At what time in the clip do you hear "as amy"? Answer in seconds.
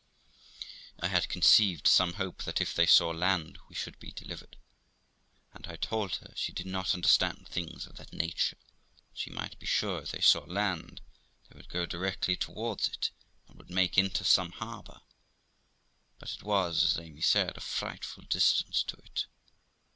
16.83-17.21